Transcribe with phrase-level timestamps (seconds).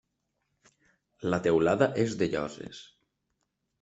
[1.33, 2.81] La teulada és de lloses.